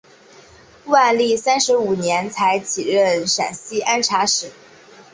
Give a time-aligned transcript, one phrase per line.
[0.85, 4.51] 万历三十五年才起任陕西按察使。